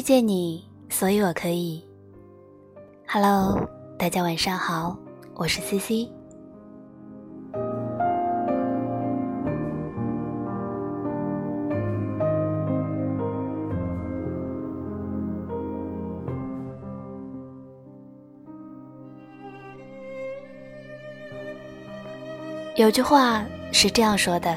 [0.00, 1.84] 遇见你，所以我可以。
[3.06, 3.68] Hello，
[3.98, 4.96] 大家晚上好，
[5.34, 6.08] 我是 CC。
[22.74, 24.56] 有句话是这样说的：“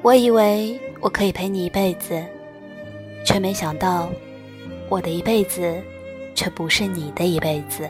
[0.00, 2.24] 我以为我可以陪你一辈子。”
[3.24, 4.08] 却没想到，
[4.88, 5.82] 我的一辈子，
[6.34, 7.88] 却不是你的一辈子。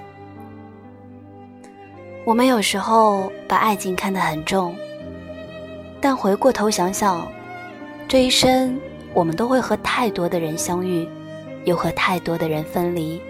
[2.24, 4.74] 我们有时候把爱情看得很重，
[6.00, 7.26] 但回过头想想，
[8.08, 8.78] 这一生
[9.12, 11.06] 我们都会和太多的人相遇，
[11.64, 13.20] 又和太多的人分离，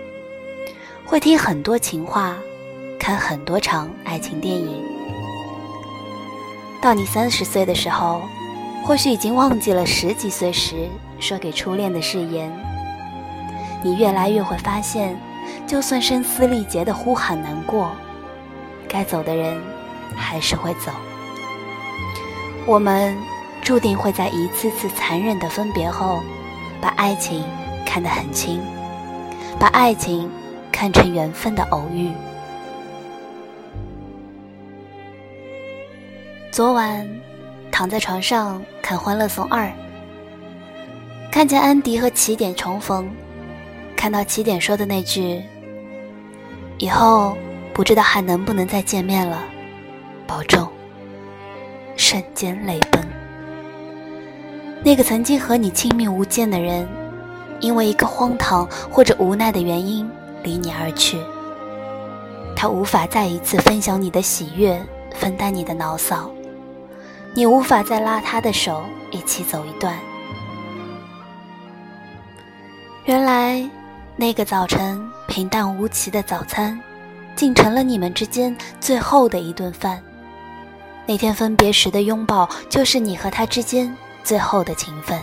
[1.04, 2.36] 会听很多情话，
[2.98, 4.80] 看很多场爱情电影。
[6.82, 8.20] 到你三十岁的时候。
[8.86, 10.86] 或许已经忘记了十几岁时
[11.24, 12.52] 说给初恋的誓言。
[13.82, 15.18] 你越来越会发现，
[15.66, 17.90] 就算声嘶力竭的呼喊难过，
[18.86, 19.58] 该走的人
[20.14, 20.92] 还是会走。
[22.66, 23.16] 我们
[23.62, 26.20] 注定会在一次次残忍的分别后，
[26.78, 27.42] 把爱情
[27.86, 28.60] 看得很轻，
[29.58, 30.30] 把爱情
[30.70, 32.12] 看成缘分的偶遇。
[36.50, 37.08] 昨晚。
[37.72, 39.66] 躺在床上看《欢乐颂二》，
[41.34, 43.10] 看见安迪和起点重逢，
[43.96, 45.42] 看到起点说的那句
[46.78, 47.36] “以后
[47.72, 49.42] 不知道还能不能再见面了，
[50.28, 50.68] 保重”，
[51.98, 53.04] 瞬间泪奔。
[54.84, 56.86] 那个曾经和你亲密无间的人，
[57.58, 60.08] 因为一个荒唐或者无奈的原因
[60.44, 61.18] 离你而去，
[62.54, 64.80] 他无法再一次分享你的喜悦，
[65.12, 66.30] 分担你的牢骚。
[67.34, 69.98] 你无法再拉他的手一起走一段。
[73.04, 73.62] 原来，
[74.16, 74.98] 那个早晨
[75.28, 76.80] 平淡无奇的早餐，
[77.36, 80.02] 竟成了你们之间最后的一顿饭。
[81.04, 85.20] 那天分别时的拥抱，就是你和他之间最后的情分。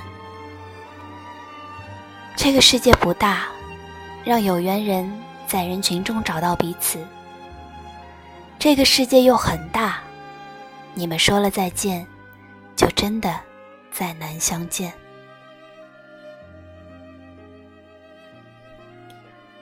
[2.36, 3.48] 这个世界不大，
[4.24, 5.12] 让有缘人
[5.48, 7.00] 在人群中找到彼此。
[8.60, 9.98] 这个世界又很大。
[10.94, 12.06] 你们说了再见，
[12.76, 13.40] 就真的
[13.92, 14.94] 再难相见。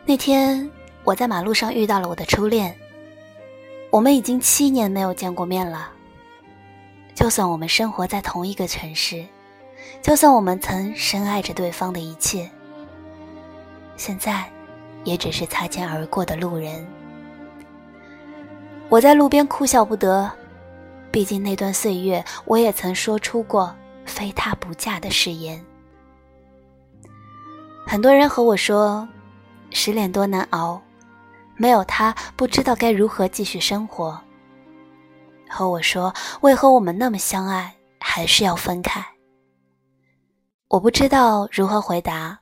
[0.09, 0.67] 那天
[1.03, 2.75] 我在马路上遇到了我的初恋，
[3.91, 5.91] 我们已经七年没有见过面了。
[7.13, 9.23] 就算我们生活在同一个城市，
[10.01, 12.49] 就算我们曾深爱着对方的一切，
[13.97, 14.49] 现在
[15.03, 16.83] 也只是擦肩而过的路人。
[18.89, 20.27] 我在路边哭笑不得。
[21.11, 23.71] 毕竟那段岁月，我也曾说出过
[24.05, 25.63] “非他不嫁”的誓言。
[27.85, 29.07] 很多人和我说，
[29.71, 30.81] 失恋多难熬，
[31.55, 34.19] 没有他不知道该如何继续生活。
[35.49, 39.03] 和我说，为何我们那么相爱，还是要分开？
[40.67, 42.39] 我不知道如何回答，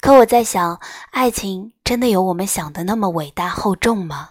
[0.00, 0.80] 可我在想，
[1.10, 4.30] 爱情真的有我们想的那么伟大厚重吗？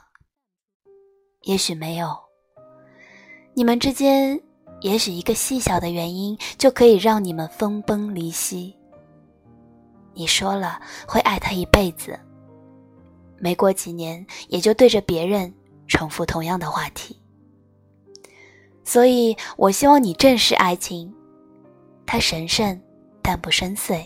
[1.41, 2.17] 也许没有。
[3.53, 4.39] 你们之间，
[4.79, 8.73] 也许一个细小的原因就可以让你们分崩离析。
[10.13, 12.19] 你说了会爱他一辈子，
[13.39, 15.53] 没过几年也就对着别人
[15.87, 17.19] 重复同样的话题。
[18.83, 21.13] 所以我希望你正视爱情，
[22.05, 22.79] 它神圣
[23.21, 24.05] 但不深邃，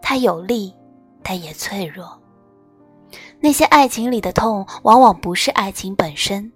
[0.00, 0.74] 它有力
[1.22, 2.20] 但也脆弱。
[3.40, 6.50] 那些爱情里的痛，往往不是爱情本身。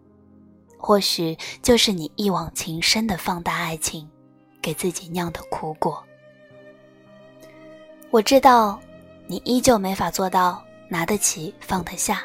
[0.79, 4.09] 或许就是你一往情深的放大爱情，
[4.61, 6.05] 给自己酿的苦果。
[8.15, 8.79] 我知道，
[9.27, 12.23] 你依旧没法做到拿得起放得下。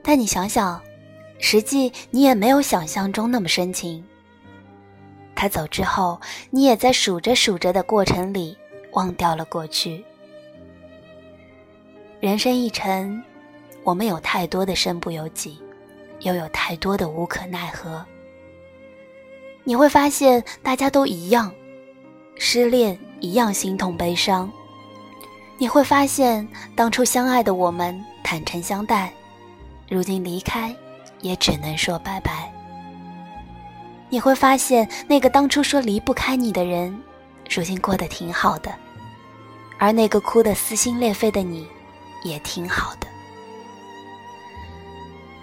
[0.00, 0.80] 但你想想，
[1.40, 4.00] 实际你也没有想象中那么深情。
[5.34, 6.20] 他走之后，
[6.50, 8.56] 你也在数着数着的过程里
[8.92, 10.04] 忘掉了过去。
[12.20, 13.20] 人生一程，
[13.82, 15.60] 我们有太多的身不由己。
[16.20, 18.06] 又有太多的无可奈何，
[19.64, 21.52] 你会发现大家都一样，
[22.36, 24.50] 失恋一样心痛悲伤。
[25.56, 29.12] 你会发现当初相爱的我们坦诚相待，
[29.88, 30.74] 如今离开
[31.20, 32.52] 也只能说拜拜。
[34.08, 36.96] 你会发现那个当初说离不开你的人，
[37.50, 38.72] 如今过得挺好的，
[39.78, 41.66] 而那个哭得撕心裂肺的你，
[42.22, 43.06] 也挺好的。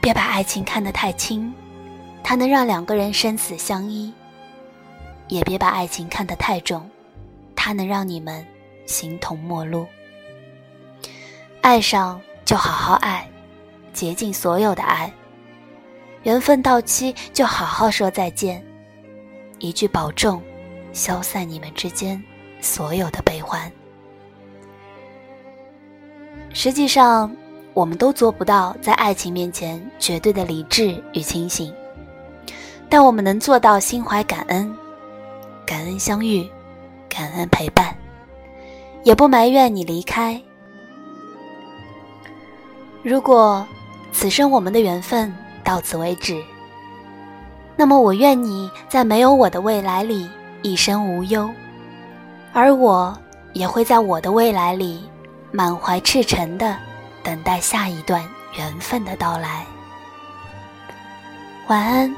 [0.02, 1.54] 别把爱情看得太轻，
[2.24, 4.12] 它能让两个人生死相依；
[5.28, 6.90] 也别把爱情看得太重，
[7.66, 8.46] 它能让你们
[8.86, 9.88] 形同陌路。
[11.62, 13.28] 爱上就好好爱，
[13.92, 15.12] 竭尽所有的爱。
[16.22, 18.64] 缘分到期就好好说再见，
[19.58, 20.40] 一句保重，
[20.94, 22.24] 消散你们之间
[22.62, 23.72] 所有的悲欢。
[26.54, 27.36] 实际上，
[27.74, 31.74] 我们都做不到在爱情面前绝对的理智与清醒，
[32.88, 34.72] 但我们能做到心怀感恩，
[35.66, 36.48] 感恩相遇，
[37.16, 37.96] 感恩陪伴，
[39.04, 40.42] 也不埋怨你离开。
[43.04, 43.66] 如果
[44.12, 45.34] 此生我们的缘分
[45.64, 46.44] 到此为止，
[47.78, 50.30] 那么我愿你在没有我的未来里
[50.62, 51.50] 一生无忧，
[52.52, 53.18] 而我
[53.54, 55.10] 也会在我的未来里。
[55.52, 56.76] 满怀赤诚的
[57.24, 58.22] 等待下一段
[58.58, 59.66] 缘分的到来。
[61.68, 62.14] 晚安，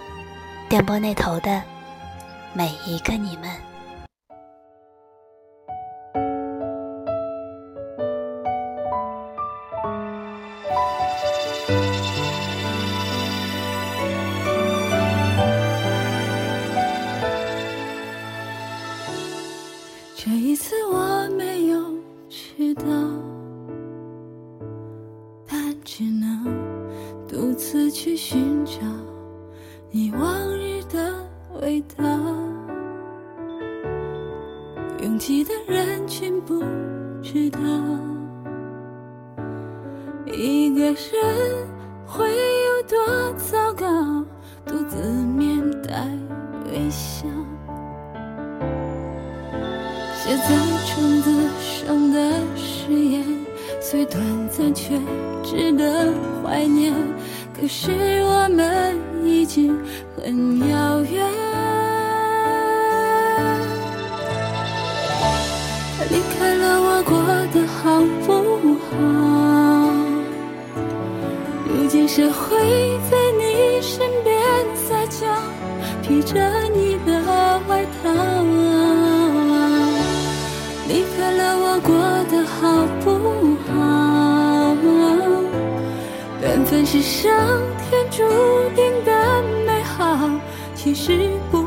[0.67, 1.61] 电波那头的
[2.51, 3.66] 每一个你们。
[20.97, 21.79] 我没有
[22.27, 22.83] 迟到。
[27.57, 28.79] 次去寻找
[29.89, 31.27] 你往日的
[31.59, 32.05] 味道，
[35.01, 36.63] 拥挤的人群不
[37.21, 37.59] 知道，
[40.27, 40.95] 一个人
[42.05, 44.23] 会有多糟糕，
[44.65, 45.01] 独自
[45.35, 46.07] 面带
[46.71, 47.27] 微笑，
[50.27, 50.43] 写在
[50.85, 53.23] 窗子上的誓言，
[53.79, 54.99] 虽短暂却
[55.41, 56.13] 值得
[56.43, 56.93] 怀念。
[57.57, 57.91] 可是
[58.25, 59.73] 我们已经
[60.17, 61.25] 很遥远。
[66.09, 67.17] 离开了，我过
[67.53, 68.27] 得好不
[68.83, 68.91] 好？
[71.69, 73.16] 如今谁会在
[86.89, 87.29] 是上
[87.89, 88.23] 天注
[88.73, 90.29] 定的美好，
[90.73, 91.66] 其实不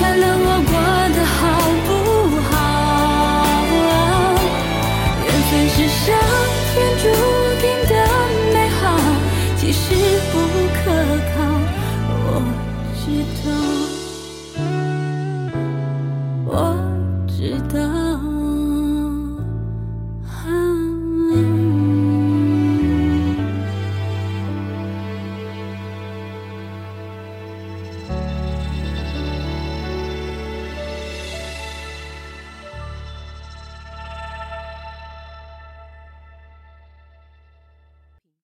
[0.00, 0.33] Tha